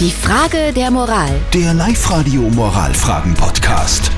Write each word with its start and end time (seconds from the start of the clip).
Die 0.00 0.10
Frage 0.10 0.72
der 0.74 0.90
Moral. 0.90 1.30
Der 1.52 1.72
Live-Radio 1.74 2.42
Moralfragen-Podcast. 2.42 4.10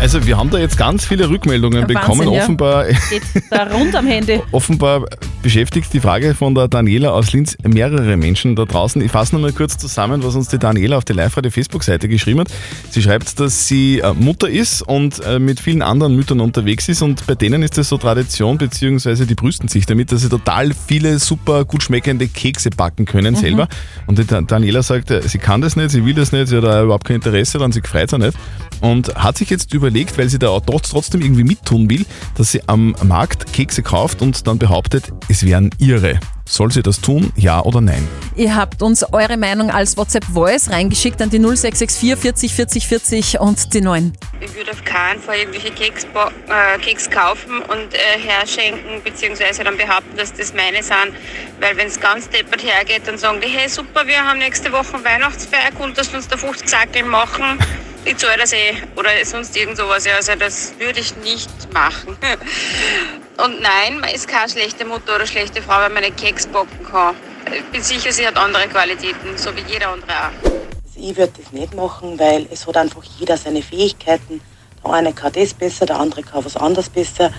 Also 0.00 0.26
wir 0.26 0.36
haben 0.36 0.50
da 0.50 0.58
jetzt 0.58 0.76
ganz 0.76 1.04
viele 1.06 1.28
Rückmeldungen 1.30 1.80
Ja, 1.80 1.86
bekommen. 1.86 2.20
Wahnsinn, 2.26 2.32
ja. 2.34 2.42
Offenbar, 2.42 2.84
Geht 2.84 3.22
da 3.50 3.62
rund 3.72 3.94
am 3.94 4.06
Handy. 4.06 4.42
offenbar 4.52 5.04
beschäftigt 5.50 5.92
die 5.92 6.00
Frage 6.00 6.34
von 6.34 6.56
der 6.56 6.66
Daniela 6.66 7.10
aus 7.12 7.32
Linz 7.32 7.56
mehrere 7.62 8.16
Menschen 8.16 8.56
da 8.56 8.64
draußen. 8.64 9.00
Ich 9.00 9.12
fasse 9.12 9.32
nochmal 9.32 9.52
kurz 9.52 9.78
zusammen, 9.78 10.24
was 10.24 10.34
uns 10.34 10.48
die 10.48 10.58
Daniela 10.58 10.96
auf 10.98 11.04
der 11.04 11.14
Live-Radio 11.14 11.52
Facebook-Seite 11.52 12.08
geschrieben 12.08 12.40
hat. 12.40 12.48
Sie 12.90 13.00
schreibt, 13.00 13.38
dass 13.38 13.68
sie 13.68 14.00
äh, 14.00 14.12
Mutter 14.12 14.48
ist 14.50 14.82
und 14.82 15.24
äh, 15.24 15.38
mit 15.38 15.60
vielen 15.60 15.82
anderen 15.82 16.16
Müttern 16.16 16.40
unterwegs 16.40 16.88
ist 16.88 17.00
und 17.00 17.24
bei 17.28 17.36
denen 17.36 17.62
ist 17.62 17.78
das 17.78 17.90
so 17.90 17.96
Tradition, 17.96 18.58
beziehungsweise 18.58 19.24
die 19.24 19.36
brüsten 19.36 19.68
sich 19.68 19.86
damit, 19.86 20.10
dass 20.10 20.22
sie 20.22 20.28
total 20.28 20.72
viele 20.88 21.20
super 21.20 21.64
gut 21.64 21.84
schmeckende 21.84 22.26
Kekse 22.26 22.70
backen 22.70 23.04
können 23.04 23.36
selber. 23.36 23.68
Und 24.08 24.18
die 24.18 24.26
Da- 24.26 24.40
Daniela 24.40 24.82
sagt, 24.82 25.12
äh, 25.12 25.22
sie 25.28 25.38
kann 25.38 25.60
das 25.60 25.76
nicht, 25.76 25.90
sie 25.90 26.04
will 26.04 26.14
das 26.14 26.32
nicht, 26.32 26.48
sie 26.48 26.56
hat 26.56 26.64
da 26.64 26.82
überhaupt 26.82 27.04
kein 27.06 27.16
Interesse 27.16 27.58
daran, 27.58 27.70
sie 27.70 27.82
freut 27.82 28.10
sich 28.10 28.18
nicht. 28.18 28.36
Und 28.80 29.14
hat 29.14 29.38
sich 29.38 29.48
jetzt 29.48 29.72
überlegt, 29.72 30.18
weil 30.18 30.28
sie 30.28 30.40
da 30.40 30.48
auch 30.48 30.60
trotz- 30.60 30.90
trotzdem 30.90 31.22
irgendwie 31.22 31.44
mittun 31.44 31.88
will, 31.88 32.04
dass 32.34 32.50
sie 32.50 32.62
am 32.66 32.96
Markt 33.04 33.52
Kekse 33.52 33.82
kauft 33.84 34.20
und 34.22 34.46
dann 34.48 34.58
behauptet, 34.58 35.12
es 35.28 35.35
wären 35.44 35.70
ihre. 35.78 36.20
Soll 36.48 36.70
sie 36.70 36.82
das 36.82 37.00
tun, 37.00 37.32
ja 37.34 37.60
oder 37.62 37.80
nein? 37.80 38.06
Ihr 38.36 38.54
habt 38.54 38.80
uns 38.80 39.02
eure 39.12 39.36
Meinung 39.36 39.70
als 39.70 39.96
WhatsApp-Voice 39.96 40.70
reingeschickt 40.70 41.20
an 41.20 41.28
die 41.28 41.40
0664 41.40 42.16
40 42.16 42.54
40 42.54 42.86
40 42.86 43.40
und 43.40 43.74
die 43.74 43.80
9. 43.80 44.12
Ich 44.40 44.54
würde 44.54 44.70
auf 44.70 44.84
keinen 44.84 45.20
Fall 45.20 45.38
irgendwelche 45.38 45.72
Keks, 45.72 46.04
äh, 46.04 46.78
Keks 46.78 47.10
kaufen 47.10 47.58
und 47.62 47.94
äh, 47.94 47.98
herschenken, 48.20 49.02
beziehungsweise 49.02 49.64
dann 49.64 49.76
behaupten, 49.76 50.16
dass 50.16 50.32
das 50.32 50.54
meine 50.54 50.82
sind. 50.84 51.12
Weil 51.58 51.76
wenn 51.76 51.88
es 51.88 51.98
ganz 51.98 52.28
deppert 52.30 52.62
hergeht, 52.62 53.02
dann 53.06 53.18
sagen 53.18 53.40
die, 53.40 53.48
hey 53.48 53.68
super, 53.68 54.06
wir 54.06 54.22
haben 54.22 54.38
nächste 54.38 54.70
Woche 54.70 55.02
Weihnachtsfeier, 55.02 55.72
konntest 55.76 56.12
du 56.12 56.16
uns 56.18 56.28
da 56.28 56.36
50 56.36 56.68
Sackel 56.68 57.02
machen? 57.04 57.58
Ich 58.04 58.18
zahle 58.18 58.38
das 58.38 58.52
eh. 58.52 58.74
Oder 58.94 59.10
sonst 59.24 59.56
irgend 59.56 59.76
sowas. 59.76 60.06
Also 60.06 60.32
das 60.38 60.74
würde 60.78 61.00
ich 61.00 61.16
nicht 61.16 61.50
machen. 61.74 62.16
Und 63.42 63.60
nein, 63.60 64.00
man 64.00 64.10
ist 64.10 64.28
keine 64.28 64.48
schlechte 64.48 64.84
Mutter 64.84 65.14
oder 65.14 65.26
schlechte 65.26 65.60
Frau, 65.60 65.80
wenn 65.82 65.92
man 65.92 66.02
nicht 66.02 66.16
Keks 66.16 66.46
backen 66.46 66.84
kann. 66.90 67.14
Ich 67.54 67.64
bin 67.66 67.82
sicher, 67.82 68.10
sie 68.10 68.26
hat 68.26 68.36
andere 68.36 68.66
Qualitäten, 68.66 69.36
so 69.36 69.54
wie 69.54 69.60
jeder 69.70 69.90
andere 69.90 70.10
auch. 70.10 70.50
Ich 70.94 71.16
würde 71.16 71.32
das 71.36 71.52
nicht 71.52 71.74
machen, 71.74 72.18
weil 72.18 72.46
es 72.50 72.66
hat 72.66 72.78
einfach 72.78 73.02
jeder 73.18 73.36
seine 73.36 73.62
Fähigkeiten. 73.62 74.40
Der 74.82 74.92
eine 74.92 75.12
kann 75.12 75.32
das 75.32 75.52
besser, 75.52 75.84
der 75.84 76.00
andere 76.00 76.22
kann 76.22 76.44
was 76.44 76.56
anderes 76.56 76.88
besser. 76.88 77.30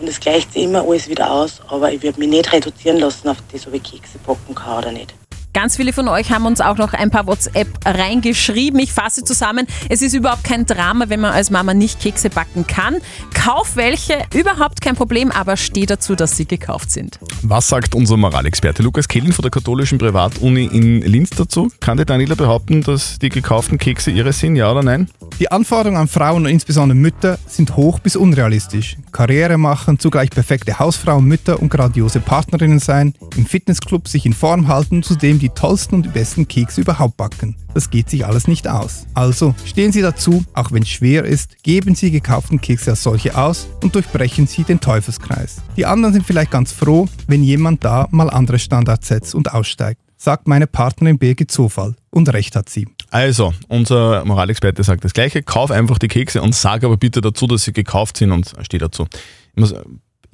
Und 0.00 0.08
es 0.08 0.18
gleicht 0.18 0.52
sich 0.52 0.64
immer 0.64 0.82
alles 0.82 1.08
wieder 1.08 1.30
aus. 1.30 1.60
Aber 1.68 1.92
ich 1.92 2.02
würde 2.02 2.18
mich 2.18 2.28
nicht 2.28 2.52
reduzieren 2.52 2.98
lassen 2.98 3.28
auf 3.28 3.38
das, 3.52 3.66
ob 3.66 3.74
ich 3.74 3.82
Kekse 3.84 4.18
backen 4.26 4.54
kann 4.54 4.78
oder 4.78 4.92
nicht. 4.92 5.14
Ganz 5.56 5.78
viele 5.78 5.94
von 5.94 6.06
euch 6.06 6.32
haben 6.32 6.44
uns 6.44 6.60
auch 6.60 6.76
noch 6.76 6.92
ein 6.92 7.10
paar 7.10 7.26
WhatsApp 7.26 7.66
reingeschrieben. 7.86 8.78
Ich 8.78 8.92
fasse 8.92 9.24
zusammen. 9.24 9.66
Es 9.88 10.02
ist 10.02 10.12
überhaupt 10.12 10.44
kein 10.44 10.66
Drama, 10.66 11.08
wenn 11.08 11.20
man 11.20 11.32
als 11.32 11.50
Mama 11.50 11.72
nicht 11.72 11.98
Kekse 11.98 12.28
backen 12.28 12.66
kann. 12.66 12.96
Kauf 13.32 13.74
welche, 13.74 14.18
überhaupt 14.34 14.82
kein 14.82 14.96
Problem, 14.96 15.30
aber 15.30 15.56
steh 15.56 15.86
dazu, 15.86 16.14
dass 16.14 16.36
sie 16.36 16.44
gekauft 16.44 16.90
sind. 16.90 17.18
Was 17.40 17.68
sagt 17.68 17.94
unser 17.94 18.18
Moralexperte 18.18 18.82
Lukas 18.82 19.08
Kehlin 19.08 19.32
von 19.32 19.44
der 19.44 19.50
katholischen 19.50 19.96
Privatuni 19.96 20.66
in 20.66 21.00
Linz 21.00 21.30
dazu? 21.30 21.72
Kann 21.80 21.96
die 21.96 22.04
Daniela 22.04 22.34
behaupten, 22.34 22.82
dass 22.82 23.18
die 23.18 23.30
gekauften 23.30 23.78
Kekse 23.78 24.10
ihre 24.10 24.34
sind, 24.34 24.56
ja 24.56 24.70
oder 24.70 24.82
nein? 24.82 25.08
Die 25.38 25.50
Anforderungen 25.50 26.00
an 26.00 26.08
Frauen 26.08 26.44
und 26.44 26.50
insbesondere 26.50 26.98
Mütter 26.98 27.38
sind 27.46 27.76
hoch 27.76 27.98
bis 28.00 28.14
unrealistisch. 28.14 28.98
Karriere 29.10 29.56
machen, 29.56 29.98
zugleich 29.98 30.28
perfekte 30.28 30.78
Hausfrauen, 30.78 31.24
Mütter 31.24 31.62
und 31.62 31.70
grandiose 31.70 32.20
Partnerinnen 32.20 32.78
sein, 32.78 33.14
im 33.36 33.46
Fitnessclub 33.46 34.06
sich 34.06 34.26
in 34.26 34.34
Form 34.34 34.68
halten, 34.68 35.02
zudem 35.02 35.38
die 35.38 35.45
tollsten 35.50 35.96
und 35.96 36.02
die 36.04 36.10
besten 36.10 36.48
Kekse 36.48 36.80
überhaupt 36.80 37.16
backen. 37.16 37.56
Das 37.74 37.90
geht 37.90 38.08
sich 38.10 38.24
alles 38.24 38.48
nicht 38.48 38.68
aus. 38.68 39.06
Also 39.14 39.54
stehen 39.64 39.92
Sie 39.92 40.02
dazu, 40.02 40.44
auch 40.54 40.72
wenn 40.72 40.82
es 40.82 40.88
schwer 40.88 41.24
ist, 41.24 41.62
geben 41.62 41.94
Sie 41.94 42.10
gekauften 42.10 42.60
Kekse 42.60 42.90
als 42.90 43.02
solche 43.02 43.36
aus 43.36 43.68
und 43.82 43.94
durchbrechen 43.94 44.46
Sie 44.46 44.64
den 44.64 44.80
Teufelskreis. 44.80 45.56
Die 45.76 45.86
anderen 45.86 46.14
sind 46.14 46.26
vielleicht 46.26 46.50
ganz 46.50 46.72
froh, 46.72 47.08
wenn 47.26 47.42
jemand 47.42 47.84
da 47.84 48.08
mal 48.10 48.30
andere 48.30 48.58
Standards 48.58 49.08
setzt 49.08 49.34
und 49.34 49.52
aussteigt, 49.52 50.00
sagt 50.16 50.48
meine 50.48 50.66
Partnerin 50.66 51.18
Birgit 51.18 51.50
Zufall. 51.50 51.94
Und 52.10 52.32
recht 52.32 52.56
hat 52.56 52.68
sie. 52.68 52.88
Also, 53.10 53.52
unser 53.68 54.24
Moralexperte 54.24 54.82
sagt 54.82 55.04
das 55.04 55.12
Gleiche. 55.12 55.42
Kauf 55.42 55.70
einfach 55.70 55.98
die 55.98 56.08
Kekse 56.08 56.42
und 56.42 56.54
sag 56.54 56.82
aber 56.82 56.96
bitte 56.96 57.20
dazu, 57.20 57.46
dass 57.46 57.64
sie 57.64 57.72
gekauft 57.72 58.16
sind 58.16 58.32
und 58.32 58.54
steh 58.62 58.78
dazu. 58.78 59.06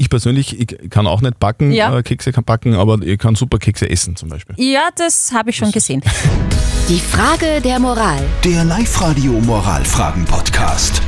Ich 0.02 0.10
persönlich 0.10 0.58
ich 0.60 0.90
kann 0.90 1.06
auch 1.06 1.20
nicht 1.20 1.38
backen, 1.38 1.70
Ja. 1.70 1.96
äh, 1.96 2.02
Kekse 2.02 2.32
kann 2.32 2.42
backen, 2.44 2.74
aber 2.74 3.00
ich 3.02 3.18
kann 3.18 3.36
super 3.36 3.58
Kekse 3.58 3.88
essen 3.88 4.16
zum 4.16 4.28
Beispiel. 4.28 4.56
Ja, 4.58 4.88
das 4.96 5.30
habe 5.32 5.50
ich 5.50 5.56
schon 5.56 5.70
gesehen. 5.70 6.02
Die 6.88 6.98
Frage 6.98 7.60
der 7.62 7.78
Moral. 7.78 8.20
Der 8.44 8.64
Live-Radio 8.64 9.32
Moralfragen-Podcast. 9.32 11.00